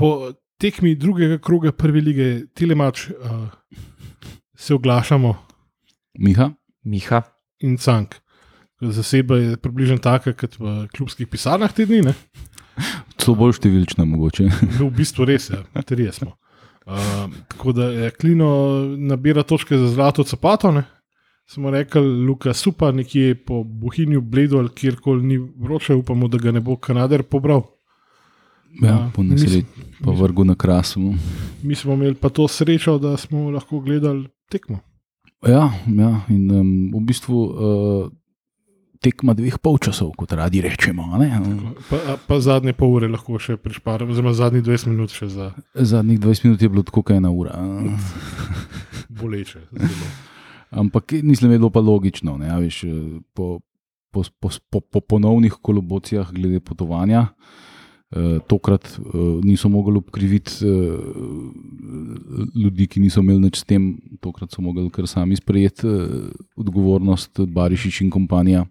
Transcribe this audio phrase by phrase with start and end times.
[0.00, 3.46] po tekmi drugega kroga prve lige Telemač uh,
[4.56, 5.34] se oglašamo
[6.18, 6.50] Miha,
[6.84, 7.22] Miha.
[7.60, 8.14] in Cank.
[8.80, 12.02] Zaseba je približno taka kot v klubskih pisarnah te dni.
[12.02, 12.14] ne.
[13.20, 14.48] celo bolj številčna mogoče.
[14.78, 16.34] No, v bistvu res je, trije smo.
[16.88, 18.48] Uh, tako da je Klino
[18.96, 20.72] nabira točke za zlato capato.
[20.74, 20.86] Ne?
[21.50, 26.54] Smo rekli, Luka, super, nekje po Bohinju, Bledu ali kjerkoli ni vroče, upamo, da ga
[26.54, 27.66] ne bo Kanader pobral.
[28.78, 29.64] Ja, Ja, po nesreči,
[30.04, 31.14] pa vrgu na krasu.
[31.62, 34.78] Mi smo imeli pa to srečo, da smo lahko gledali tekmo.
[35.46, 38.10] Ja, ja in um, v bistvu uh,
[39.00, 41.08] tekma dveh polčasov, kot radi rečemo.
[41.90, 46.20] Pa, pa zadnje pol ure lahko še prišparamo, oziroma zadnjih 20 minut še za Zadnjih
[46.20, 47.56] 20 minut je bilo tako, kot ena ura.
[49.08, 49.64] boleče.
[49.72, 50.10] Zelo.
[50.70, 52.36] Ampak mislim, da je bilo pa logično.
[52.38, 53.58] Ne, a veš, eh, po,
[54.12, 57.26] po, po, po, po ponovnih kolobocijah glede potovanja.
[57.32, 57.70] Uh,
[58.50, 60.72] tokrat uh, niso mogli obkriviti uh,
[62.58, 65.86] ljudi, ki niso imeli nič s tem, tokrat so mogli kar sami sprejeti
[66.58, 68.64] odgovornost, Barišič in kompanija.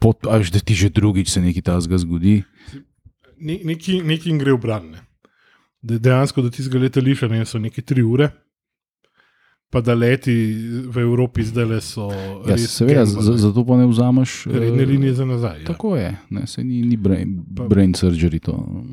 [0.00, 2.36] Pot, až da ti že drugič se nekaj takega zgodi.
[3.40, 4.90] Ne, neki, neki jim gre v bran.
[4.90, 5.00] ne.
[5.80, 8.32] Da dejansko do tistega letališča ne, so neke tri ure,
[9.70, 10.34] pa da leti
[10.86, 12.08] v Evropi zdaj le so.
[12.48, 13.04] Ja, seveda,
[13.36, 15.60] zato pa ne vzameš eh, Redne linije za nazaj.
[15.60, 15.66] Ja.
[15.66, 18.38] Tako je, ne, se ni, ni brain, Pa- brain surgery.
[18.42, 18.84] To.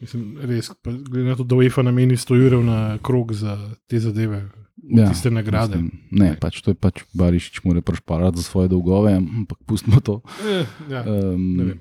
[0.00, 4.48] Mislim, res, glede na to, da UEFA nameni 100 ur na krog za te zadeve,
[4.88, 5.76] Ja, tiste nagrade.
[5.76, 10.20] Mislim, ne, pač to je pač Barišič, mora prešparati za svoje dolgove, ampak pustimo to.
[10.40, 11.76] Eh, ja, Um,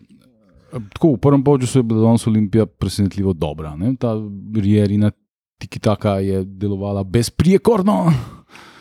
[0.94, 3.76] tako, v prvem polčasu je bila danes Olimpija presenetljivo dobra.
[3.80, 3.96] Ne?
[3.96, 4.14] Ta
[4.56, 5.12] Rierina
[5.60, 8.02] Tikitaka je delovala brezprijekorno.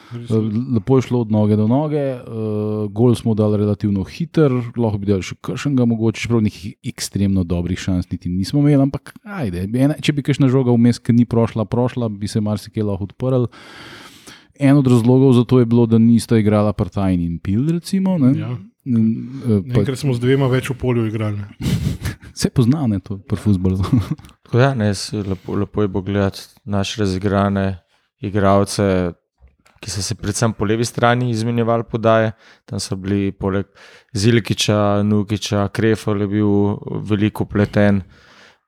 [0.09, 0.31] Res,
[0.75, 5.11] Lepo je šlo od noge do noge, uh, gol smo dali relativno hiter, lahko bi
[5.11, 9.99] dali še kršenega, mogoče, čeprav nekih ekstremno dobrih šans niti nismo imeli, ampak ajde, ena,
[10.01, 13.51] če bi kakšna žoga vmes, ki ni prošla, prošla, bi se marsikaj lahko odprl.
[14.59, 18.17] En od razlogov za to je bilo, da nista igrala Partajn in Pil, recimo.
[18.19, 18.33] Ne?
[18.39, 18.57] Ja.
[18.89, 21.43] Eh, pa, Enkrat smo z dvema več v polju igrali.
[21.43, 21.73] ne.
[22.35, 23.77] se pozna, ne, to je futbol.
[24.49, 24.93] Tako Ja, ne,
[25.29, 27.83] lepo, lepo je bilo gledati naše razigrane
[28.25, 29.13] igralce,
[29.79, 32.33] ki so se predvsem po levi strani izmenjevali podaje.
[32.67, 33.69] Tam so bili poleg
[34.15, 36.55] Zilkiča, Nukiča, Krefel je bil
[37.11, 38.03] veliko pleten,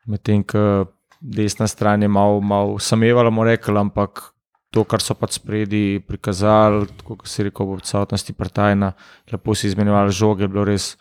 [0.07, 0.87] medtem ko
[1.21, 4.23] desna stran je malo mal samevala, rekli, ampak
[4.71, 8.93] to, kar so pač spredi prikazali, kot si rekel, v odsotnosti partajna,
[9.33, 10.95] lepo si izmenjevali žoge, je bilo res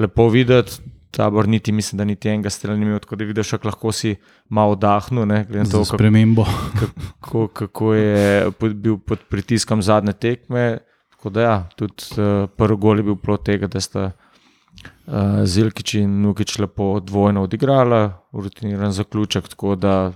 [0.00, 0.82] lepo videti.
[1.16, 4.10] Tabor niti, mislim, da niti enega strela ni imel, tako da vidiš, kako lahko si
[4.52, 6.44] malo oddahnil, Za to, kako spremembo.
[7.22, 10.78] kako, kako je pod, bil pod pritiskom zadnje tekme.
[11.14, 15.94] Tako da, ja, tudi uh, prvi gol je bil plot tega, da sta uh, Zilkič
[16.02, 18.02] in Nukič lepo dvojno odigrala,
[18.32, 19.48] rutiniran zaključek.
[19.48, 20.12] Tako da,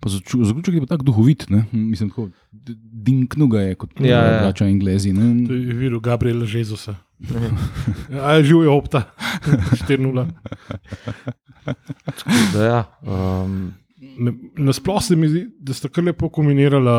[0.00, 1.64] Pa Zaključek je pa tako duhovit, ne?
[1.72, 2.28] mislim, tako
[3.02, 4.24] dinknu ga je, kot Ja, ja.
[4.24, 4.66] ja, ja.
[4.66, 5.12] Anglezi.
[5.12, 5.54] To Ne?
[5.54, 6.94] je videl Gabriel Jezusa.
[8.12, 9.02] A je živel je opta,
[9.88, 10.26] 4-0.
[12.06, 13.72] tako da ja, um,
[14.56, 16.96] Nasplošno se mi zdi, da sta kar lepo kombinirala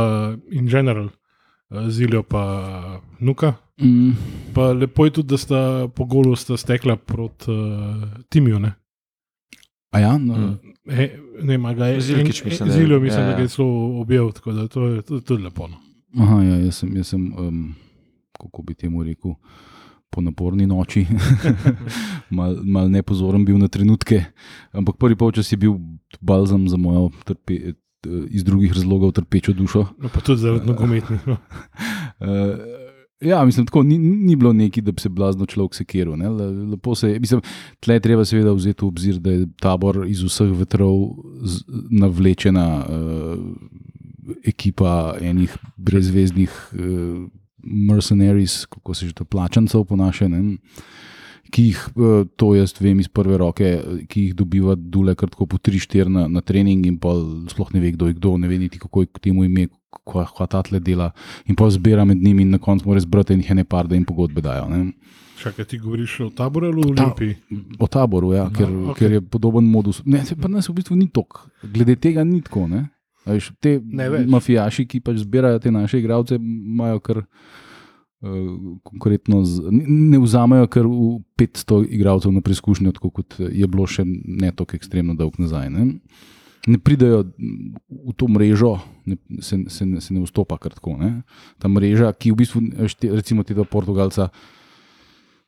[0.51, 1.09] in general,
[1.71, 2.43] eh, Zilijo pa
[3.19, 3.53] Nuka.
[3.81, 4.11] Mm,
[4.53, 7.57] Pa lepo je tudi, da sta po golu sta stekla proti uh,
[8.29, 8.59] Timiju.
[8.59, 8.73] Ne,
[9.91, 10.57] a ja, no, Mm.
[10.89, 12.01] E, ne ga je.
[12.01, 13.37] Zilkič mislim, da Zilijo mislim, ja, da ja.
[13.37, 15.67] ga je celo objel, tako da to je tudi lepo.
[15.67, 15.77] No.
[16.23, 17.75] aha, ja, jaz sem, jaz sem um,
[18.39, 19.33] kako bi temu rekel,
[20.09, 21.05] po naporni noči,
[22.37, 24.23] mal, mal nepozoren bil na trenutke,
[24.71, 25.75] ampak prvi polčas je bil
[26.21, 27.73] balzam za mojo trpe, eh,
[28.29, 29.85] iz drugih razlogov trpečo dušo.
[29.99, 31.27] No, pa tudi zaradi nogometnih.
[31.27, 31.37] No.
[33.21, 36.17] Ja, mislim, tako ni, ni bilo neki, da bi se blazno človek sekiral.
[36.17, 36.29] ne.
[36.29, 37.41] Le- Lepo se je, mislim,
[37.79, 40.93] tle je treba seveda vzeti v obzir, da je tabor iz vseh vetrov
[41.43, 43.39] z- navlečena uh,
[44.43, 47.25] ekipa enih brezvezdnih uh,
[47.63, 50.27] mercenaries, kako se že to plačancev ponaša.
[50.27, 50.57] Ne?
[51.51, 55.29] Ki jih, eh, to jaz vem iz prve roke, eh, ki jih dobiva dule kar
[55.29, 57.13] tako po 3-4 na, na trening, in pa
[57.47, 59.67] sploh ne ve, kdo je kdo, ne ve niti kako je k temu ime,
[60.03, 61.11] kva ta tle dela,
[61.45, 63.95] in pa zbira med njimi, in na koncu mora zbrati in jih ene par, da
[63.95, 64.67] jim pogodbe dajo.
[64.69, 64.91] Ne.
[65.37, 67.35] Čakaj, ti govoriš o taboru ali o Ta- Olimpiji?
[67.79, 68.91] O taboru, ja, ker, No, no, okej.
[68.91, 68.99] okay.
[68.99, 70.01] ker je podoben modus.
[70.05, 72.67] Ne, se pa nas v bistvu ni tok, glede tega ni tako.
[72.67, 72.89] Ne.
[73.25, 73.77] A Veš, te
[74.27, 77.17] mafijaši, ki pač zbirajo te naše igralce, imajo kar.
[77.17, 77.65] Uh,
[78.83, 84.49] konkretno, z, ne, vzamejo kar v 500 igralcev na preizkušnjo, kot je bilo še ne
[84.51, 85.69] tako ekstremno dolg nazaj.
[85.69, 85.85] Ne,
[86.67, 90.97] ne pridejo v to mrežo, ne, se, se, se ne vstopa kar tako.
[90.97, 91.21] Ne.
[91.61, 92.63] Ta mreža, ki v bistvu,
[92.97, 94.31] te, recimo, te dva Portugalca,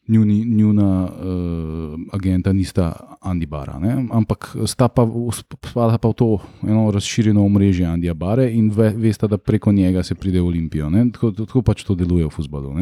[0.09, 4.07] njuni, njuna uh, agenta nista Andy Bara, ne?
[4.11, 5.05] ampak sta pa,
[5.61, 6.27] spada pa v to
[6.65, 10.89] eno razširjeno omrežje Andija Bare in ve, veste, da preko njega se pride v Olimpijo.
[10.89, 11.05] ne.
[11.11, 12.73] Tako, tako pač to deluje v futbalu.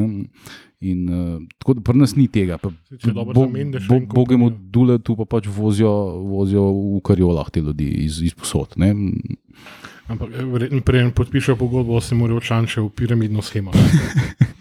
[0.80, 2.58] In uh, tako da pri nas ni tega.
[2.58, 5.92] Pa, bo- bo- Bogemu dule tu pa pač vozijo,
[6.24, 6.64] vozijo
[6.98, 8.78] v karjolah te ljudi iz, iz posod.
[8.78, 8.94] Ne?
[10.08, 13.72] Ampak eh, verjetno prej podpišejo pogodbo, se morajo čanče v piramidno schemo.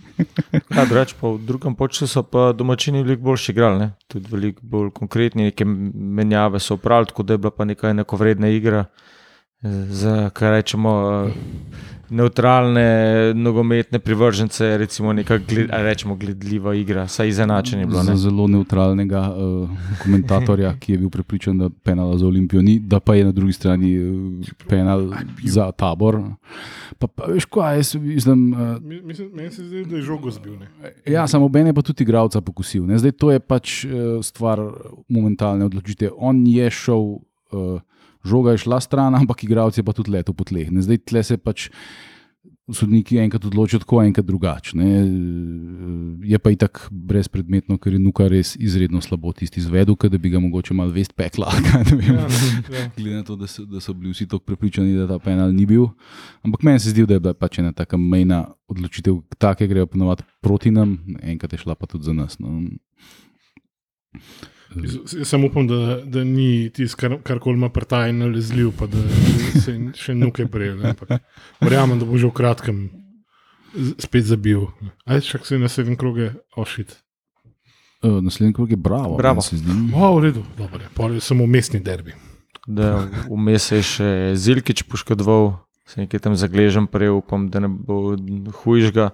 [0.77, 3.91] Ja, drugače pa v drugem počasu so pa domačini veliko boljši igrali, ne?
[4.09, 8.49] tudi veliko bolj konkretni, neke menjave so upravili, tako da je bila pa neka enakovredna
[8.49, 8.85] igra.
[8.85, 9.17] eh,
[9.91, 10.91] Za kaj rečemo,
[11.23, 11.33] eh,
[12.11, 12.87] neutralne
[13.35, 18.03] nogometne privržence, recimo neka gled, a rečemo, gledljiva igra, saj izenačenje je bilo.
[18.03, 18.17] Za Ne?
[18.17, 23.15] zelo neutralnega uh, komentatorja, ki je bil prepričan, da penala za Olimpijo ni, da pa
[23.15, 24.39] je na drugi strani uh,
[24.69, 25.11] penal
[25.45, 26.21] za tabor.
[26.99, 28.53] Pa, pa veš, kaj jaz mislim.
[28.53, 30.53] Uh, Mi- Mislim, meni se zdi, da je žogo zbil.
[30.55, 30.67] Ne?
[31.07, 32.87] Ja, samo Ben je pa tudi igralca pokusil.
[32.87, 32.99] Ne?
[32.99, 33.91] Zdaj to je pač uh,
[34.23, 34.61] stvar
[35.09, 36.11] momentalne odločitve.
[36.15, 37.81] On je šel, uh,
[38.27, 40.71] žoga je šla stran, ampak igralec je pa tudi letel po tleh.
[40.75, 40.85] Ne?
[40.85, 41.71] Zdaj tle se pač
[42.73, 44.77] sodniki enkrat odločijo tako, enkrat drugače.
[44.77, 44.87] ne.
[46.27, 50.41] Je pa itak brezpredmetno, ker je Nuka res izredno slabo tisti izvedel, da bi ga
[50.41, 51.53] mogoče malo vest pekla.
[51.91, 52.15] vem.
[52.15, 52.27] Ja,
[52.79, 52.91] ja.
[52.97, 55.67] Glede na to, da so, da so bili vsi tako prepričani, da ta penal ni
[55.67, 55.87] bil.
[56.43, 60.27] Ampak meni se zdi, da je bila pač ena taka mejna odločitev, take grejo ponovadi
[60.41, 62.39] proti nam, enkrat je šla pa tudi za nas.
[62.39, 62.67] No.
[64.75, 68.89] Jaz jaz samo upam, da, da ni tisto, kar, kar koli ima prtaj nalezljiv, pa
[68.91, 69.03] da
[69.63, 70.83] se še nuke bril.
[71.61, 72.81] Verjamem, da bo že v kratkem
[74.03, 74.67] spet zabil.
[75.07, 76.97] Aj, čak se na sedem kroge ošit.
[78.03, 79.17] Uh, naslednji krog je bravo.
[79.17, 79.41] Bravo.
[79.41, 79.73] meni se zdi.
[79.95, 80.81] O, v redu, dobro,
[81.15, 81.21] je.
[81.21, 82.15] Samo mestni derbi.
[82.67, 85.55] Da, Vmes je še Zilkič poškodoval,
[85.87, 88.17] se nekaj tam zagležem, prej upam, da ne bo
[88.63, 89.13] hujšega.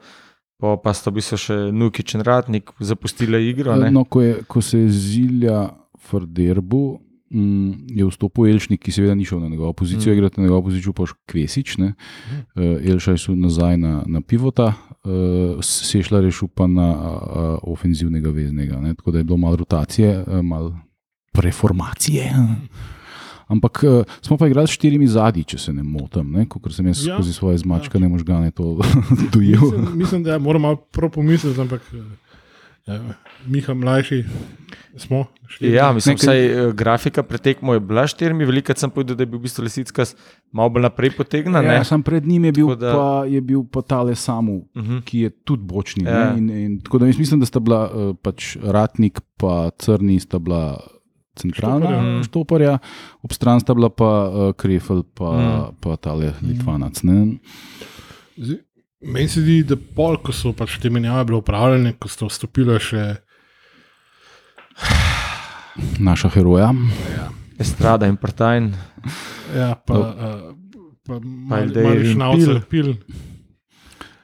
[0.63, 3.75] Pa, pa sta v bistvu še Nukič in Ratnik zapustila igro.
[3.75, 3.91] Ne?
[3.91, 5.73] No, ko, je, ko se je Zilja
[6.07, 6.85] Frderbu.
[7.33, 10.15] Mm, je vstopil Elšnik, ki seveda ni šel na njegovo pozicijo, mm.
[10.15, 10.19] Mm.
[10.19, 11.75] igrati na njegovo pozicijo pa Kvesič.
[11.81, 11.91] Uh,
[12.93, 14.69] Elšaj so nazaj na, na pivota,
[15.03, 18.79] uh, Sešla rešil pa na uh, ofenzivnega veznega.
[18.85, 18.95] Ne?
[18.95, 20.77] Tako da je bilo malo rotacije, uh, malo
[21.33, 22.31] preformacije.
[23.53, 23.91] Ampak uh,
[24.21, 27.11] smo pa igrali s štirimi zadnji, če se ne motim, kot sem jaz Ja.
[27.11, 27.17] ja.
[27.17, 28.11] skozi svoje zmačkane ja.
[28.11, 28.79] možgane to
[29.35, 29.61] dojel.
[29.63, 31.85] Mislim, mislim, da moramo malo pomisliti, ampak
[32.87, 32.99] eh,
[33.47, 34.25] Miha mlajši
[34.97, 35.25] smo.
[35.47, 35.75] štirje.
[35.75, 39.23] Ja, mislim, Nekaj- vsaj eh, grafika pretekmo je bila s štirimi, veliko sem povedal, da
[39.23, 40.05] je bil v bistvu Lesicka
[40.53, 41.55] malo bolj naprej potegnjen.
[41.57, 41.85] Ja, ne.
[41.85, 44.99] sam pred njim je bil, Tako da- pa, je bil pa tale Samu, Mhm.
[45.01, 46.05] ki je tudi bočni.
[46.05, 46.11] Ja.
[46.11, 46.35] Ja.
[46.35, 50.81] In, in, tako da mislim, da sta bila uh, pač Ratnik in Crni sta bila
[51.35, 52.23] centralna Štoparja.
[52.23, 52.75] štoparja,
[53.23, 55.47] ob stran sta bila pa uh, Krefel pa, Mm.
[55.47, 55.77] mm.
[55.81, 57.03] pa tale Litvanac.
[57.03, 57.39] Ne?
[58.37, 58.59] Zdaj,
[59.03, 62.77] Meni se zdi, da pol, ko so pač te menjave bile upravljene, ko sta vstopila
[62.79, 63.17] še
[65.99, 66.71] Naša heroja.
[67.59, 68.73] Estrada in Partajn.
[69.57, 70.01] ja, pa, No.
[70.01, 70.55] uh,
[71.03, 71.15] pa
[71.57, 72.95] Aldeir Mariš in Naucer, pil.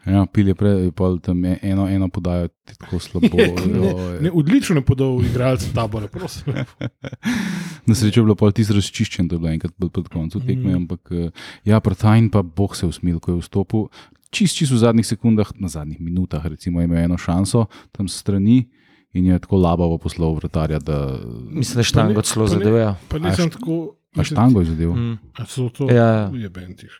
[0.08, 3.28] Ja, pil je prej, pol tam je eno, eno podajo tako slabo.
[3.36, 4.20] joj.
[4.20, 6.52] Ne, odlično je podal igralec tabora, prosim.
[7.86, 10.76] Na srečo je bilo pol tisto razčiščen, to je bilo enkrat pod koncem tekme, Mhm.
[10.78, 11.30] ampak eh,
[11.64, 13.88] ja, Partajn pa Bog se je usmil, ko je vstopil.
[14.30, 18.16] Čist, čist v zadnjih sekundah, na zadnjih minutah, recimo, je imel eno šanso tam s
[18.16, 18.68] strani
[19.10, 21.16] in je tako labavo poslal vratarja, da
[21.50, 22.94] Mislim, da je štango Pa ne- celo pa ne- zadeval.
[23.08, 23.94] Pa nisem tako.
[24.14, 24.92] a štango je zadev.
[24.92, 25.16] Mm.
[25.34, 26.28] A so to Ja.
[26.30, 26.92] je bentiš.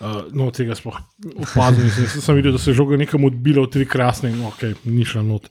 [0.00, 0.96] Uh, no, tega sploh
[1.44, 2.06] opazil nisem.
[2.06, 5.04] Jaz sem videl, da se je žoga nekam odbila v tri krasne in ok, ni
[5.04, 5.50] šla not.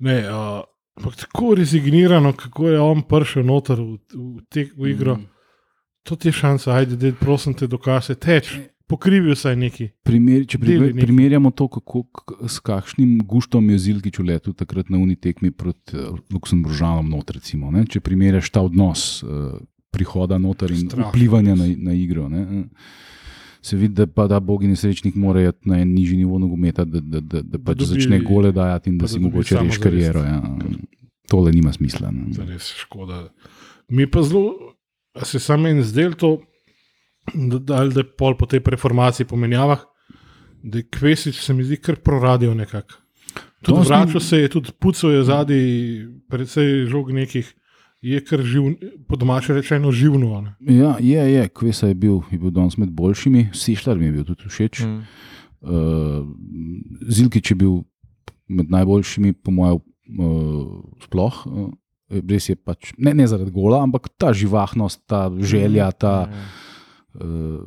[0.00, 0.62] Ne, uh,
[0.96, 5.18] ampak tako rezignirano, kako je on prišel noter v, v, te, v igro.
[5.20, 5.28] Mm.
[6.08, 8.54] To ti je šansa, ajde, da prosim te dokaže, teč,
[8.88, 9.90] pokrivi vsaj neki.
[10.08, 11.04] Primer, če primer, nekaj.
[11.04, 16.00] primerjamo to, kako, k- s kakšnim guštom je Zilkič letel takrat na uni tekmi proti
[16.00, 17.84] uh, Luksemburžanom, not, recimo, ne?
[17.84, 19.60] če primerjaš ta odnos uh,
[19.92, 22.28] prihoda noter in Strašno vplivanja na, na igro.
[22.32, 22.64] Ne?
[23.62, 27.00] Se vidi, da pa ta bogi nesrečnik mora iti na en nižji nivo nogometa, da,
[27.00, 30.20] da, da, da pač dobi- začne gole dajati in da da si mogoče reši kariero.
[30.20, 30.40] Ja.
[31.28, 32.08] Tole nima smisla.
[32.08, 32.32] To Ne?
[32.44, 33.28] je res škoda.
[33.88, 34.74] Mi pa zelo,
[35.14, 36.40] a se samo en zdel to,
[37.32, 39.84] da, da, da pol po tej preformaciji, po menjavah,
[40.60, 42.98] da je Kvesič se mi zdi kar proradio nekako.
[43.62, 45.62] Dosti- vračal se je, tudi pucal je zadnji,
[46.26, 47.46] predvsej žog nekih,
[48.02, 48.62] je kar živ,
[49.06, 50.40] po domače rečeno živno.
[50.40, 50.74] ne.
[50.74, 54.24] Ja, je, je, Kvesa je bil, je bil danes med boljšimi, Sešljar mi je bil
[54.24, 54.80] tudi všeč.
[54.80, 54.88] Mm.
[54.88, 55.02] Mm.
[55.62, 56.26] Uh,
[57.08, 57.84] Zilkič je bil
[58.48, 59.78] med najboljšimi, po mojem,
[60.18, 61.46] uh, sploh.
[61.46, 61.70] Uh,
[62.28, 66.42] res je pač, ne, ne zaradi gola, ampak ta živahnost, ta želja, ta Ja.
[67.14, 67.64] uh,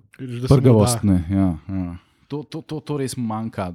[0.49, 0.99] prgavost.
[1.29, 1.97] ja, ja.
[2.27, 3.69] To, to, to, to res manjka.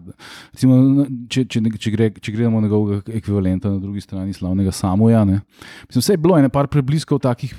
[0.54, 5.24] Recimo, če, če, če, gre, če gledamo njegovega ekvivalenta na drugi strani, slavnega Samoja.
[5.24, 5.40] ne.
[5.88, 7.54] Mislim, vse je bilo, ene par prebliskov takih,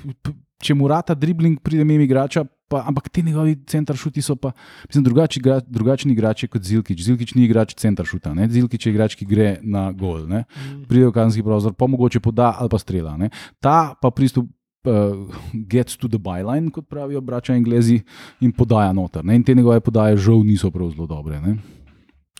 [0.62, 4.52] če mu rata dribling, pride mimo igrača, pa, ampak ti njegovi centaršuti so pa
[4.86, 7.02] mislim, drugači, igra, drugačni igrači kot Zilkič.
[7.04, 8.48] Zilkič ni igrač centaršuta, ne?
[8.48, 10.24] Zilkič je igrač, ki gre na gol.
[10.30, 10.44] Ne?
[10.88, 13.16] Pride v kazenski prostor, pa mogoče poda ali pa strela.
[13.20, 13.32] Ne?
[13.60, 14.48] Ta pa pristop.
[14.82, 15.30] Uh,
[15.70, 18.00] gets to the byline, kot pravijo braća Anglezi,
[18.40, 19.24] in podaja noter.
[19.24, 19.36] Ne?
[19.36, 21.40] In te njegove podaje, žal, niso prav zelo dobre.
[21.40, 21.56] Ne?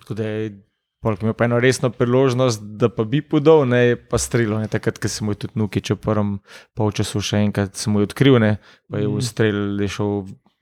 [0.00, 0.50] Tako da je
[1.02, 4.58] polk imel pa eno resno priložnost, da pa bi podal, ne pa strelo.
[4.58, 6.32] Ne, takrat, ko se mu je tudi Nukič v prvem
[6.78, 8.56] polčasu še enkrat se mu je odkril, ne,
[8.90, 10.12] pa je v strel je šel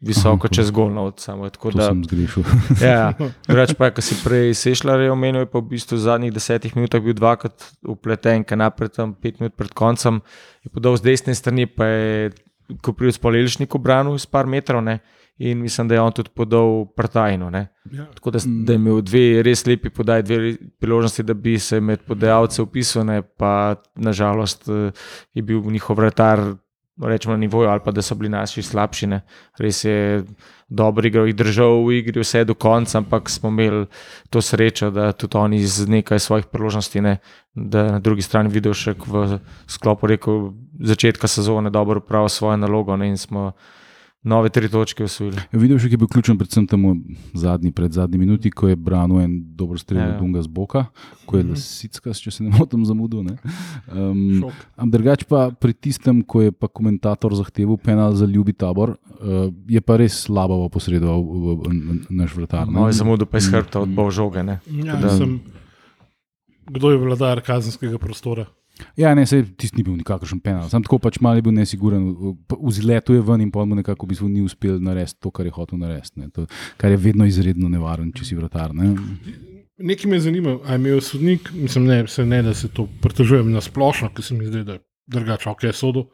[0.00, 1.48] visoko Aha, čez golno od samo.
[1.50, 2.44] Tako To da, sem zgrešil.
[2.88, 3.12] ja,
[3.46, 6.76] drugače pa, ko si prej Sešljar je omenil, je pa v bistvu v zadnjih desetih
[6.76, 10.22] minutah bil dvakrat upleten, kaj naprej tam pet minut pred koncem,
[10.64, 12.30] je podal z desne strani, pa je
[12.80, 15.00] Koprivc po Lelišniku branil z par metrov, ne,
[15.42, 17.66] in mislim, da je on tudi podal prtajno, ne.
[17.90, 18.06] Ja.
[18.14, 22.04] Tako da, da je imel dve res lepi podaj, dve priložnosti, da bi se med
[22.06, 24.92] podajalce upisal, ne, pa nažalost eh,
[25.34, 26.44] je bil njihov vratar.
[27.02, 29.06] Rečemo na nivoju, ali pa da so bili naši slabši.
[29.06, 29.20] Ne.
[29.58, 30.24] Res je
[30.68, 33.86] dobro igral, jih držal v igri vse do konca, ampak smo imeli
[34.30, 37.18] to srečo, da tudi oni z nekaj svojih priložnosti, ne,
[37.54, 42.96] da na drugi strani videl še v sklopu rekel, začetka sezone dobro upravil svojo nalogo
[42.96, 43.52] ne, in smo
[44.22, 45.40] nove tri točke usvojili.
[45.50, 46.92] Videl še, ki je bil ključen, predvsem temu
[47.32, 50.08] zadnji, pred zadnji minuti, ko je branil en dober strel Ja.
[50.08, 50.86] od Dunga z boka,
[51.24, 51.50] ko je Mhm.
[51.50, 53.22] Lasicka, če se ne motim, zamudil.
[53.22, 53.38] Ne?
[53.88, 54.44] Um.
[54.76, 59.48] Am drugač pa pri tistem, ko je pa komentator zahteval penal za ljubi tabor, uh,
[59.66, 61.24] je pa res slabo posredoval
[62.10, 62.66] naš vratar.
[62.66, 62.72] ne.
[62.72, 63.82] Moj zamudil pa je iz hrbta Mm.
[63.82, 64.42] od bol žoge.
[64.42, 64.60] Ne.
[64.66, 65.40] Ja, Da- sem,
[66.66, 68.46] kdo je vladar kazenskega prostora?
[68.96, 72.10] Ja, ne, se tisti ni bil nikakršen penal, sam tako pač malo je bil nesiguren,
[72.60, 75.52] vzletu je ven in pa mu nekako v bistvu ni uspel narediti to, kar je
[75.52, 76.20] hotel narediti.
[76.20, 76.28] ne.
[76.30, 76.46] To-
[76.76, 78.74] Kar je vedno izredno nevaren, če si vratar.
[78.74, 78.94] Ne?
[79.78, 83.60] Nekaj me zanima, ali je imel sodnik, mislim, ne, ne, da se to pritožujem na
[83.60, 86.06] splošno, ker se mi zdi, da je drugače, ok, sodo.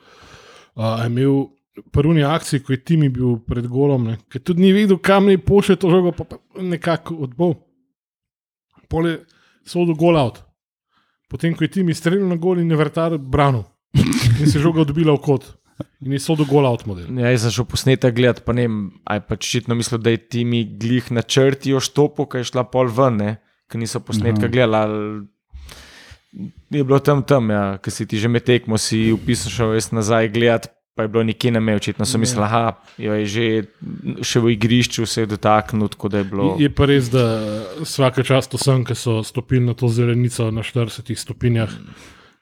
[0.77, 1.47] Uh, je imel
[1.93, 5.39] prvni akciji, ko je Timi bil pred golom, ne, ker tudi ni vedel, kam naj
[5.43, 7.55] pošlje to žogo, pa nekako odbol.
[8.89, 9.19] Pole
[9.67, 10.46] sodo gol out.
[11.29, 13.65] Potem, ko je Timi streljal na gol in je vrtar branil
[14.41, 15.47] in se žoga odbila v kot.
[16.01, 17.09] In je sodo gol out model.
[17.21, 20.21] Ja, jaz sem šel posnetek gledati, pa ne vem, aj pa očitno mislil, da je
[20.29, 23.31] ti mi glih na črti oštopo, ki je šla pol ven, ne,
[23.69, 24.53] ker niso posnetka Aha.
[24.53, 24.77] gledali.
[24.77, 25.27] ali-
[26.71, 29.91] Je bilo tam tam, ja, ki si ti že med tekmo, si upisal šel jaz
[29.93, 33.47] nazaj gledati, pa je bilo nikjer na me, očitno sem mislil, da je že
[34.25, 36.55] še v igrišču se dotaknil, je bilo.
[36.57, 37.25] Je pa res, da
[37.85, 41.69] vsake čas to sem, ki so stopili na to zelenico na 40 stopinjah.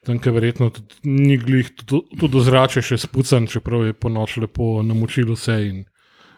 [0.07, 0.69] Tam, ki verjetno
[1.03, 5.83] ni glih, tudi, zrače še spucan, čeprav je po noč lepo namočilo vse in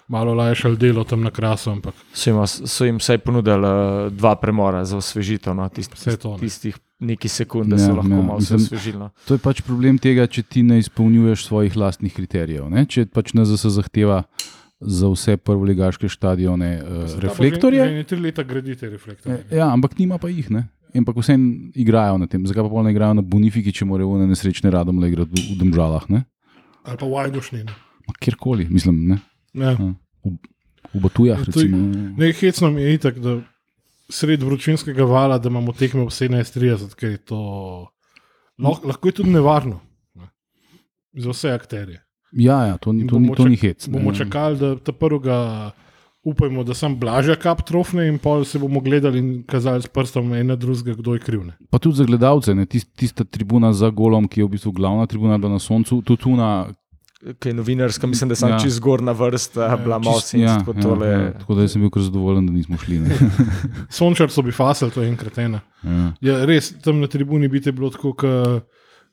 [0.10, 4.38] malo lajšal delo tam na krasu, ampak So jim, so jim vsaj ponudili uh, dva
[4.40, 6.38] premora za osvežitev, no, tist, ne.
[6.40, 9.10] tistih nekaj sekund, da Ja, so lahko ja, malo osvežili.
[9.27, 12.70] To je pač problem tega, če ti ne izpolnjuješ svojih lastnih kriterijev.
[12.74, 12.86] Ne?
[12.89, 14.24] Če pač NZS zahteva
[14.80, 19.46] za vse prvoligaške stadione uh, reflektorje, Že, že ne tri leta gradite reflektorje.
[19.50, 20.50] Eh, Ja, ampak nima pa jih.
[20.54, 20.68] Ne?
[20.98, 22.46] Ampak vsem igrajo na tem.
[22.46, 25.58] Zakaj pa ne igrajo na Bonifiki, če morajo na nesrečne radom le igrati v, v
[25.62, 26.06] Domžalah?
[26.13, 26.24] Ne?
[26.86, 27.66] Ali pa vajdušni.
[28.08, 29.18] Ma Kjerkoli, mislim, ne?
[29.58, 29.74] Ja.
[30.94, 31.42] v Batujah.
[31.42, 31.77] Ja, Recimo,
[32.18, 33.42] Ne, hecno mi je itak, da
[34.10, 37.40] sred vročinskega vala, da imamo tekme v 17:30, ker je to
[38.58, 39.80] lahko, lahko je tudi nevarno.
[40.16, 40.30] Ne.
[41.14, 42.02] Za vse akterje.
[42.32, 43.88] ja, ja, to, ni- to, ni, to čak- ni hec.
[43.88, 45.72] Bomo čakali, da ta prvega,
[46.24, 50.34] upajmo, da sem blažja kap trofne, in pol se bomo gledali in kazali s prstom
[50.34, 51.46] en na drugega, kdo je kriv.
[51.46, 51.54] Ne.
[51.70, 55.06] Pa tudi za gledalce, ne, tist, tista tribuna za golom, ki je v bistvu glavna
[55.06, 56.36] tribuna, na soncu, tudi tu
[57.34, 58.55] Kaj je novinarska, mislim, da sem Ja.
[58.55, 58.60] ja.
[58.60, 61.07] čez zgornja vrsta, ja, bila malo čist- sin, ja, tako tole.
[61.07, 63.01] ja, tako da sem bil kar zadovoljen, da nismo šli.
[63.89, 65.60] Sončar so bi fasali, to je enkrat ena.
[65.84, 66.13] Ja.
[66.22, 68.63] Ja, res, tam na tribuni bi te bilo tako, kot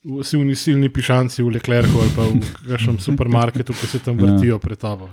[0.05, 4.27] vsi oni silni pišanci v Leclercu ali pa v kakšnem supermarketu, ki se tam Ja.
[4.27, 5.09] vrtijo pred tabo.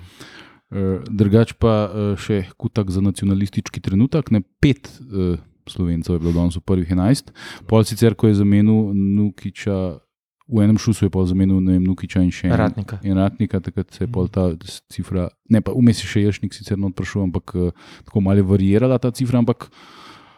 [0.70, 4.32] Uh, drugač pa uh, še kutak za nacionalistički trenutek.
[4.32, 5.36] Ne, pet uh,
[5.68, 7.32] slovencev je bilo danes v prvih enajst,
[7.66, 10.00] pol sicer, ko je zamenil Nukiča,
[10.52, 12.56] v enem šusu je pa zamenil vem, Nukiča in še en.
[12.56, 13.00] Ratnika.
[13.02, 16.54] In ratnika, takrat se je pol ta s- cifra, ne pa vmes je še Ješnik
[16.54, 17.72] sicer not prišel, ampak uh,
[18.04, 19.70] tako malo je varirala ta cifra, ampak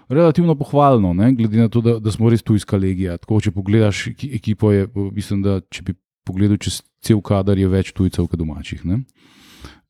[0.08, 1.32] relativno pohvalno, ne?
[1.34, 3.17] glede na to, da, da smo res tujska legija.
[3.17, 7.67] Tako, če pogledaš eki- ekipo, je, mislim, da če bi pogledal čez cel kader, je
[7.67, 8.86] več tujcev kot domačih.
[8.86, 9.01] Ne?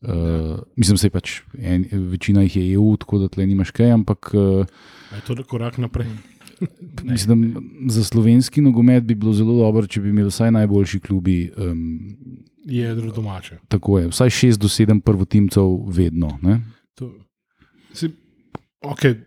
[0.04, 3.92] Uh, mislim, da je pač en, večina jih je EU, tako da tle nimaš kaj,
[3.94, 4.66] ampak uh,
[5.14, 6.08] Je to korak naprej?
[7.12, 7.56] mislim,
[7.90, 11.52] za slovenski nogomet bi bilo zelo dobro, če bi imeli vsaj najboljši klubi.
[11.58, 12.16] Um,
[12.66, 13.58] Jedro domače.
[13.68, 16.38] tako je, vsaj šest do sedem prvotimcev vedno.
[16.96, 17.12] To,
[17.94, 18.08] si,
[18.82, 19.18] okay,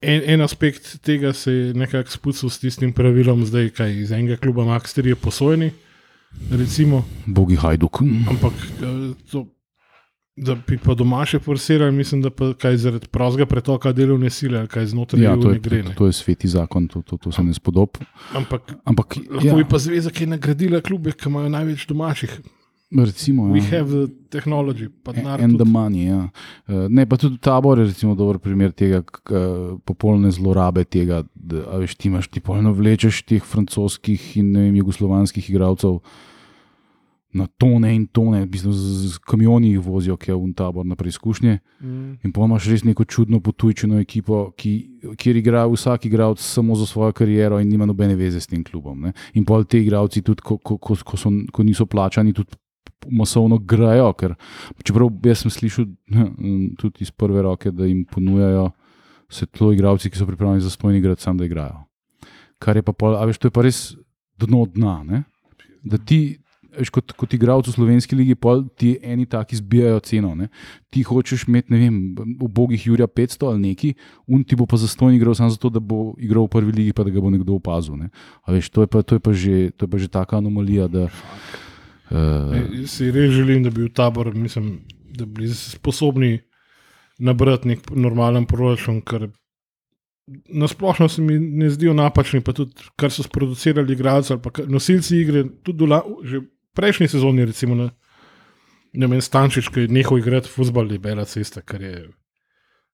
[0.00, 4.36] en, en aspekt tega se je nekako spustil s tistim pravilom, zdaj kaj iz enega
[4.36, 5.70] kluba Max 3 je posojeni.
[6.50, 8.00] Recimo, Bogi Hajduk.
[8.30, 9.46] ampak eh, to,
[10.36, 14.86] da bi pa doma še forsirali, mislim, da kaj zaradi prostega pretoka delovne sile, kaj
[14.86, 15.82] znotraj Ja, to ne je, gre.
[15.82, 15.94] to, Ne.
[15.94, 17.98] to je sveti zakon, to, to, to se ne spodob.
[18.32, 22.40] Ampak Ampak lahko ja, bi pa zveza, ki je nagradila klube, ki imajo največ domačih.
[22.94, 23.64] recimo, We ja.
[23.70, 25.70] have the technology, pa denar En the tudi.
[25.70, 26.06] money.
[26.06, 26.28] Ja.
[26.68, 29.02] Eh, Ne, pa tudi tabor je recimo dober primer tega,
[29.84, 34.76] popolne zlorabe tega, da veš, ti imaš ti polno vlečeš teh francoskih in ne vem,
[34.76, 36.00] jugoslovanskih igralcev
[37.32, 40.84] na tone in tone, v bistvu z, z kamioni jih vozijo, ki je v tabor
[40.86, 41.58] na preizkušnje.
[41.80, 42.18] Mm.
[42.24, 44.72] In pa imaš res neko čudno potujčeno ekipo, ki,
[45.16, 49.00] kjer igra vsak igralec samo za svojo kariero in nima nobene veze s tem klubom.
[49.08, 49.14] Ne?
[49.34, 52.52] In pol ti igralci, tudi ko, ko, ko, ko, so, ko niso plačani, tudi
[53.08, 54.12] masovno grajo.
[54.12, 54.36] Ker,
[54.84, 55.88] čeprav jaz sem slišal
[56.78, 58.70] tudi iz prve roke, da jim ponujajo
[59.32, 61.84] se to igralci, ki so pripravljeni za stojni igrati, sam da igrajo.
[62.58, 63.94] Kar je pa, pol, a veš, to je pa res
[64.38, 64.96] dno dna.
[65.08, 65.22] Ne?
[65.82, 66.41] Da ti,
[66.78, 70.34] veš, kot, kot igralec v slovenski ligi, pol ti eni taki zbijajo ceno.
[70.38, 70.48] Ne?
[70.92, 73.94] Ti hočeš imeti, ne vem, v bogih Jurija 500 ali neki,
[74.26, 77.04] un ti bo pa zastojni igral samo zato, da bo igral v prvi ligi, pa
[77.04, 77.96] da ga bo nekdo opazil.
[77.96, 78.12] Ne?
[78.44, 80.88] A Veš, to, je pa, to, je pa že, to je pa že taka anomalija.
[80.92, 81.70] Da, uh,
[82.12, 84.80] E, Si res želim, da bi v tabor, mislim,
[85.16, 86.40] da bi bili sposobni
[87.18, 89.28] nabrati nek normalen proračun, ker
[90.48, 95.44] nasplošno se mi ne zdijo napačni, pa tudi kar so sproducirali igralci ali nosilci igre,
[95.62, 96.40] tudi dola, že
[96.72, 97.90] prejšnji sezoni, recimo na
[98.92, 102.08] ne vem, Stančič, ki je nehal igrati futbol, je bela cesta, kar je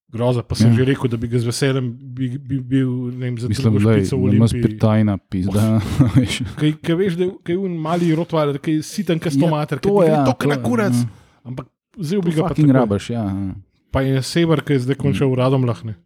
[0.08, 0.42] groza.
[0.42, 0.72] Pa sem Ja.
[0.72, 0.76] ja.
[0.76, 3.92] že rekel, da bi ga z veseljem bi, bi bil ne vem, za mislim, da
[3.92, 4.62] je špico v na nas Olimpiji.
[4.64, 5.80] pritajna pizda.
[6.60, 10.08] Kaj, kaj veš, da je un mali rotvar, ki je siten, kaj stomater, to je,
[10.08, 10.94] ja, to to na kurac.
[10.94, 11.08] ja.
[11.44, 11.66] Ampak
[11.96, 12.78] vzel bi ga pa Fucking tako.
[12.78, 13.24] rabaš, ja.
[13.24, 13.54] ja.
[13.90, 15.96] Pa je Sever, ki je zdaj končal v radom lahne,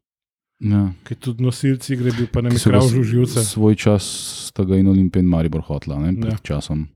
[0.58, 0.88] ja.
[1.04, 3.42] ki tudi nosilci igre, bil pa ne Ki mi so ga krav s- žuživce.
[3.44, 4.02] Svoj čas
[4.46, 6.38] sta ga in Olimpij in Maribor hotla, ne, pred Ja.
[6.38, 6.44] ja.
[6.44, 6.86] časom.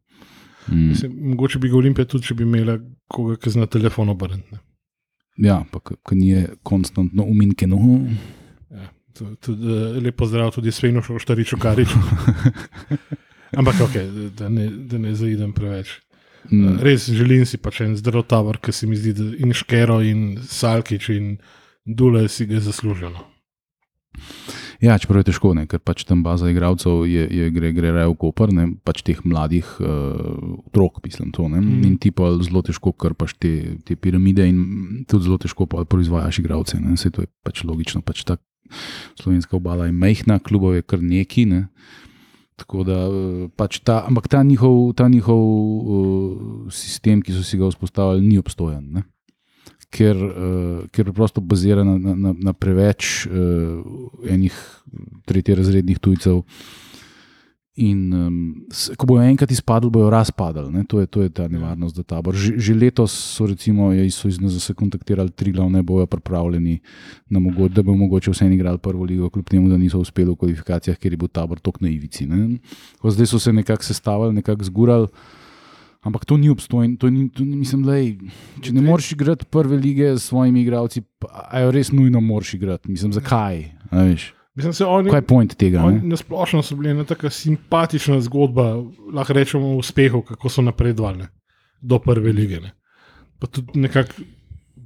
[0.69, 0.89] Mm.
[0.89, 4.59] Mislim, mogoče bi ga Olimpija tudi, če bi imela koga, ki zna telefon obrniti.
[5.39, 6.31] Ja, pa ki ni
[6.63, 7.79] konstantno uminkeno.
[8.71, 11.99] Ja, tu- tudi, eh, lepo zdrav tudi Svenu Šoštariču Kariču.
[13.59, 13.95] Ampak ok,
[14.39, 16.01] da ne, da ne zaidem preveč.
[16.51, 16.79] Mm.
[16.83, 20.39] Res želim si pač en zdrav tabor, ki se mi zdi, da in Škero, in
[20.43, 21.37] Salkič, in
[21.87, 23.23] Dule si ga zaslužilo.
[24.83, 28.11] Ja, čeprav je težko, ne, ker pač tam baza igralcev je, je gre, gre raje
[28.11, 31.33] v Koper, ne, pač teh mladih uh, otrok, mislim.
[31.37, 31.61] To, mm.
[31.61, 31.85] Mhm.
[31.89, 36.43] In ti pa zelo težko krpaš te, te piramide, in tudi zelo težko pa proizvajaš
[36.43, 36.81] igralce.
[36.83, 38.05] Ne, Saj to je pač logično.
[38.05, 38.37] Pač ta
[39.17, 41.47] slovenska obala je majhna, klubov je kar neki.
[41.49, 41.69] Ne.
[42.57, 47.61] Tako da, eh, pač ta, ampak ta njihov, ta njihov uh, sistem, ki so si
[47.61, 48.93] ga vzpostavili, ni obstojen.
[48.93, 49.05] Ne?
[49.91, 50.33] Ker, uh,
[50.91, 53.81] ker preprosto bazira na, na, na, preveč uh,
[54.29, 54.53] enih
[55.25, 56.43] tretjerazrednih tujcev.
[57.77, 58.37] In um,
[58.97, 60.73] ko bojo enkrat izpadli, bojo razpadli.
[60.73, 60.85] ne.
[60.89, 62.33] To je, to je ta nevarnost za tabor.
[62.33, 66.81] Že, že letos so, recimo, je- so iz NZS kontaktirali tri glavne boje, pripravljeni,
[67.29, 70.97] mogo, da bi mogoče vse igrali prvo ligo, kljub temu, da niso uspeli v kvalifikacijah,
[70.97, 72.25] ker je bil tabor tok na ivici.
[72.27, 72.57] ne.
[72.99, 75.07] Ko Zdaj so se nekako sestavili, nekako zgurali.
[76.07, 78.13] Ampak to ni obstojno, to ni, to ni, mislim, lej,
[78.63, 82.91] če ne moreš igrati prve lige s svojimi igralci, pa- jo res nujno moraš igrati.
[82.91, 83.65] Mislim, zakaj?
[84.55, 85.83] Mislim, se oni, Kaj je point tega?
[85.83, 86.09] oni ne?
[86.09, 88.69] na splošno so bili ena tako simpatična zgodba,
[89.13, 91.27] lahko rečemo, o uspehu, kako so napredovali
[91.83, 92.61] do prve lige.
[92.61, 92.71] Ne.
[93.39, 94.23] Pa tudi nekako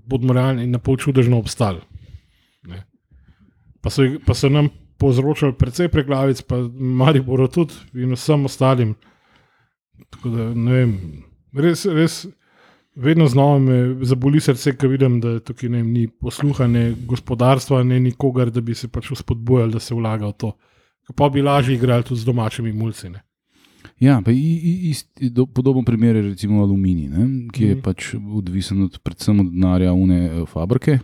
[0.08, 1.78] podmoralni in na pol čudežno obstali.
[2.64, 2.80] Ne.
[3.80, 8.96] Pa so, pa so nam povzročali precej preglavic, pa Mariboru tudi in vsem ostalim.
[10.10, 10.92] Tako da, ne vem,
[11.54, 12.26] res, res
[12.96, 17.82] vedno znova me zaboli srce, ko vidim, da tukaj ne, vem, ni posluha, ne gospodarstva,
[17.82, 20.52] ne nikogar, da bi se pač spodbujali, da se vlaga v to.
[21.14, 23.08] Pa bi lažje igrali tudi z domačimi mulci.
[23.10, 23.22] Ne.
[23.98, 27.80] Ja, pa i- i- isti, do, podoben primer je recimo aluminij, ne, ki je Mhm.
[27.80, 30.98] pač odvisen od, predvsem od denarja une eh, fabrike.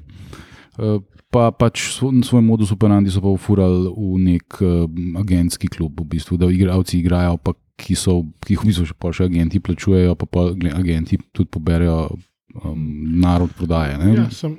[0.79, 0.99] Eh,
[1.31, 4.87] Pa pač svoj, svoj modus operandi so pa ufurali v nek uh,
[5.21, 8.97] agentski klub, v bistvu, da igralci igrajo, pa ki, so, ki jih v bistvu še,
[8.99, 12.87] pol še agenti plačujejo, pa, pa agenti tudi poberajo um,
[13.21, 13.99] narod prodaje.
[14.01, 14.13] Ne?
[14.17, 14.57] Ja, sem,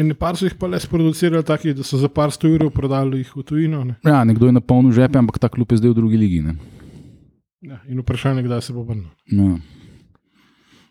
[0.00, 3.22] in par so jih pa le sproducirali taki, da so za par sto evrov prodali
[3.22, 3.82] jih v tujino.
[3.92, 3.98] Ne.
[4.06, 6.40] Ja, nekdo je napolnil žepe, ampak ta klub je zdaj v drugi ligi.
[6.46, 6.56] Ne?
[7.60, 9.10] Ja, in vprašanje, kdaj se bo vrnil.
[9.28, 9.58] Ja.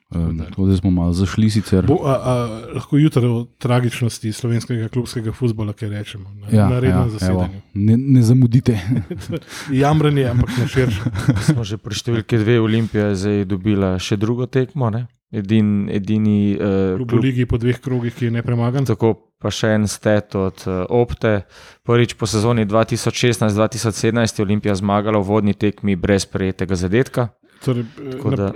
[0.09, 1.85] Tako da smo malo zašli sicer.
[1.85, 2.33] Bo, a, a,
[2.75, 7.09] lahko jutro o tragičnosti slovenskega klubskega futbola, kaj rečemo, na, Ja, na rednem ja, evo,
[7.09, 7.61] zasedanju.
[7.73, 8.79] ne, ne zamudite.
[9.71, 11.01] Jamranje, ampak na širše.
[11.53, 14.89] Smo že pri številki dve Olimpija zdaj dobila še drugo tekmo.
[14.89, 15.05] Ne?
[15.31, 18.85] edin, edini uh, Klub v ligi po dveh krogih, ki je nepremagan.
[18.89, 21.45] Tako pa še en stet od uh, Opte.
[21.85, 27.29] Prvič po sezoni 2016-2017 je Olimpija zmagala v vodni tekmi brez prejetega zadetka.
[27.61, 28.53] Torej, Tako da-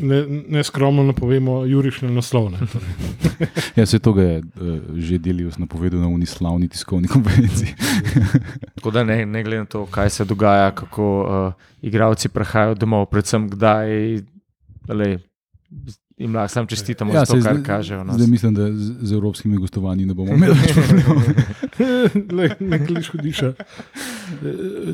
[0.00, 2.58] ne, ne skromno napovemo jurišne naslovne.
[2.72, 2.88] Torej.
[3.76, 7.74] Ja, se to ga je uh, že delil, napovedal na unislavni tiskovni konvenciji.
[8.76, 11.52] Tako da ne, ne glede na to, kaj se dogaja, kako uh,
[11.82, 13.88] igravci prihajajo domov, predvsem kdaj.
[14.88, 15.18] Lej,
[16.18, 18.04] Im lahko samo čestitamo ja, za to, kar zdaj- kažejo.
[18.04, 18.12] No.
[18.12, 21.22] Zdaj mislim, da z, z evropskimi gostovanji ne bomo imeli več problemov.
[22.38, 23.52] Le, ne kliš hudiša.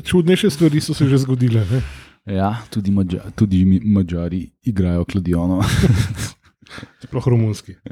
[0.05, 1.65] Čudnejše stvari so se že zgodile.
[1.71, 1.81] Ne?
[2.29, 5.61] Ja, tudi, Mađa, tudi Mađari igrajo kladijono.
[7.03, 7.73] Sploh romunski.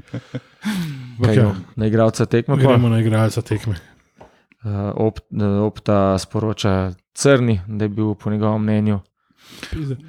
[1.27, 2.55] Ja, no, na igralca tekme.
[2.55, 2.61] pa?
[2.61, 3.73] gremo na igralca tekme.
[4.63, 8.99] Uh, op, uh, opta sporoča Crni, da je bil po njegovem mnenju.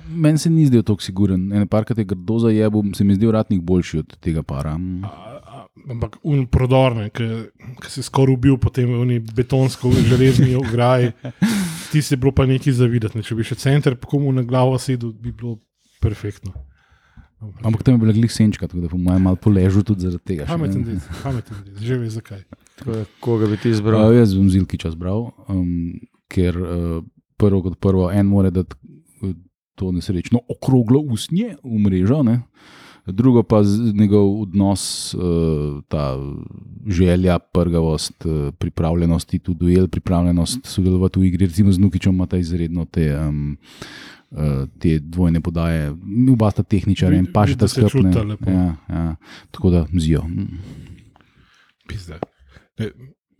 [0.08, 1.52] Meni se ni zdel tako siguren.
[1.52, 4.70] En parkrat je grdo zajebil, se mi je zdel ratnik boljši od tega para.
[5.02, 7.24] A- a- Ampak un prodorne, ki
[7.88, 11.12] si skoraj ubil potem v oni betonsko železni ograji.
[11.98, 13.18] Ti si bilo pa nekaj zavidati.
[13.18, 13.26] Ne?
[13.26, 15.56] Če bi še center komu na glavo sedel, bi bilo
[15.98, 16.54] perfektno.
[17.66, 20.46] Ampak tam je bila glih senčka, tako da po mojem malo poležal tudi zaradi tega.
[20.46, 22.40] še, Pameten dec, pameten dec, že veš zakaj.
[22.86, 24.14] Da, Koga bi ti Uh, izbral?
[24.14, 25.98] jaz bom Zilkiča zbral, um,
[26.30, 27.02] ker uh,
[27.38, 28.74] prvo kot prvo en more dati
[29.22, 29.34] uh,
[29.74, 32.40] to nesrečno okroglo usnje v mrežo, ne?
[33.12, 33.62] Drugo pa
[33.94, 36.16] njegov odnos, uh, ta
[36.86, 41.46] želja, prgavost, uh, pripravljenost, tudi duel, pripravljenost sodelovati v igri.
[41.46, 43.18] Recimo z Nukičem ima ta izredno te.
[43.28, 43.58] Um,
[44.78, 45.94] te dvojne podaje,
[46.32, 48.10] oba sta tehničarja in pa še ta da se skrb.
[48.10, 48.50] čuta lepo.
[48.50, 49.04] Ja, ja.
[49.50, 50.20] Tako da zijo.
[51.88, 52.18] Pizda.
[52.76, 52.90] Ne,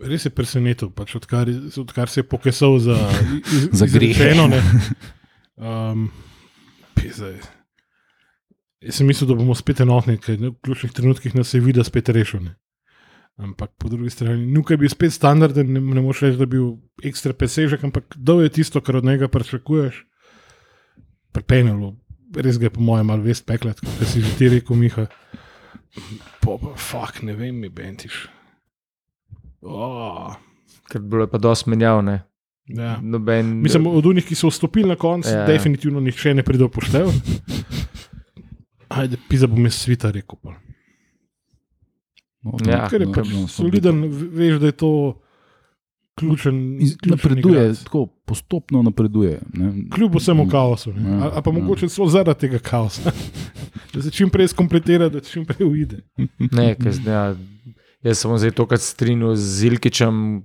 [0.01, 1.51] res je presenetil, pač odkar,
[1.85, 2.97] odkar se je pokesal za,
[3.57, 3.87] iz, Za
[4.49, 4.63] ne.
[5.61, 6.09] Um,
[6.97, 7.37] pizda.
[8.81, 12.09] Jaz sem mislil, da bomo spet enotni, ker v ključnih trenutkih nas je videl spet
[12.09, 12.53] rešen.
[13.39, 16.53] Ampak po drugi strani, nukaj je bil spet standarden, ne, ne moš reči, da je
[16.53, 16.69] bil
[17.07, 20.01] ekstra pesežek, ampak dol je tisto, kar od njega pričakuješ.
[21.33, 21.93] Prepenjalo,
[22.35, 25.07] res ga je po mojem malo vest peklet, kot si že ti rekel, Miha.
[26.41, 28.27] Po, pa, fuk, ne vem, mi bentiš.
[29.61, 30.35] Oh,
[30.89, 32.03] Ker bilo je pa dosti menjav.
[32.03, 32.23] ne.
[32.67, 32.99] ja.
[33.03, 35.41] Noben, Mislim, od unih, ki so vstopili na konec, Ja.
[35.41, 35.47] ja.
[35.47, 37.11] definitivno nihče ne pride upoštev.
[38.89, 40.39] Ajde, pisa bom jaz svita rekel.
[40.43, 40.55] Pa.
[42.43, 44.91] No, Ja, Ker je no, pač no, soliden, veš, da je to
[46.15, 46.79] ključen.
[46.79, 47.83] Iz- ključen Napreduje, igralec.
[47.85, 49.41] tako postopno napreduje.
[49.53, 49.73] Ne.
[49.91, 50.93] Kljub vsemu kaosu.
[50.93, 51.11] ne.
[51.11, 51.55] Ja, Ali pa ja.
[51.55, 53.13] mogoče celo zaradi tega kaosa.
[53.89, 56.03] Da se čim prej skompletira, da čim prej uide.
[56.53, 57.37] Ne, ker zdaj, ja,
[58.05, 60.43] jaz sem zdaj tokrat strinjal z Zilkičem.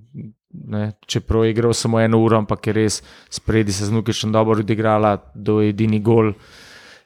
[0.53, 4.55] Ne, čeprav je igral samo eno uro, ampak je res spredi se z Nukičem dobro
[4.55, 6.33] odigrala do edini gol.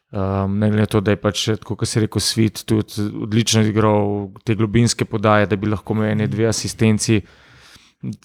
[0.08, 2.88] Um, ne glede na to, da je pač, kot se je rekel, Svit tudi
[3.22, 4.06] odlično igral
[4.46, 7.18] te globinske podaje, da bi lahko imel ene dve asistenci.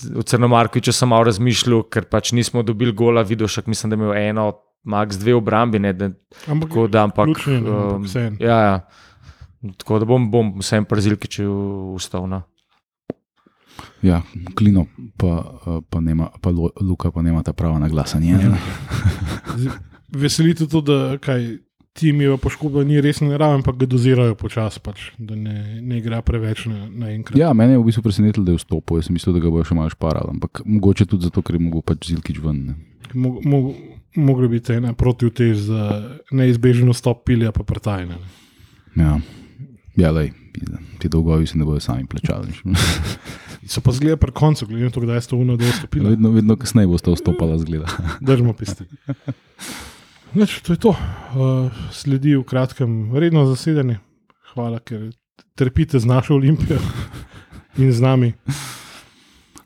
[0.06, 4.02] V Crnomarkoviču sem malo razmišljal, ker pač nismo dobili gola, videl še, mislim, da je
[4.02, 4.46] imel eno,
[4.84, 5.78] max dve obrambi.
[5.78, 6.10] Ne, da,
[6.46, 8.36] Ampak, tako da, ampak, ključni, no, ampak um, vseeno.
[8.40, 8.78] ja, ja.
[9.78, 11.48] Tako da bom, bom vsem prezilki, če
[11.96, 12.42] ustavna.
[14.02, 14.20] Ja,
[14.54, 15.38] Klino pa,
[15.88, 18.38] pa, nema, pa Lu- Luka pa nema ta prava naglasanja.
[18.38, 18.54] Ja.
[19.56, 19.78] Z-
[20.12, 21.46] Veselite to, da kaj,
[21.92, 26.22] tim je poškodba, ni res naraven, ampak ga dozirajo počasi, pač, da ne, ne igra
[26.22, 27.36] preveč na- naenkrat.
[27.36, 28.96] Ja, mene je v bistvu presenetilo, da je vstopil.
[28.96, 31.60] Jaz sem mislil, da ga bo še malo šparal, ampak mogoče tudi zato, ker je
[31.60, 32.58] mogel pač Zilkič ven.
[32.66, 32.74] Ne.
[33.14, 33.74] Mo, mo,
[34.12, 35.82] Mogla biti ena proti utež za
[36.28, 38.18] neizbežen vstop pilja, pa pretajne.
[38.92, 39.16] Ja,
[39.96, 40.34] ja lej,
[41.00, 42.52] ti dolgovi se ne bodo sami plačali.
[43.62, 46.02] So pa zgleda pri koncu, glede na to, kdaj ste uno dostopili.
[46.10, 47.86] vedno, vedno kasneje boste vstopala, zgleda.
[48.20, 48.84] Držimo pesti.
[50.34, 50.90] Neč, to je to.
[50.90, 54.00] Uh, sledi v kratkem redno zasedanje.
[54.52, 55.12] Hvala, ker
[55.56, 56.80] trpite z našo olimpijo
[57.76, 58.32] in z nami.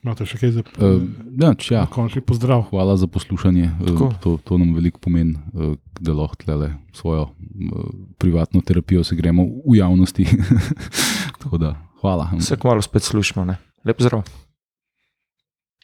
[0.03, 1.03] Imate še kaj za Uh,
[1.39, 1.83] ja, ja.
[1.91, 2.67] končni pozdrav?
[2.71, 3.71] Hvala za poslušanje.
[3.83, 4.11] Tako.
[4.23, 7.87] To, to nam veliko pomeni, eh, da lahko tlele svojo eh,
[8.19, 10.27] privatno terapijo se gremo v javnosti.
[11.47, 12.35] Da, hvala.
[12.35, 13.45] Vse kmalo spet slušamo.
[13.47, 13.55] ne.
[13.87, 14.27] Lep zdrav.